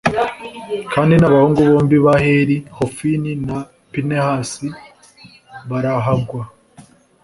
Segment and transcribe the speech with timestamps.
[0.93, 3.57] kandi n'abahungu bombi ba heli, hofini na
[3.91, 4.67] pinehasi,
[5.69, 6.43] barahagwa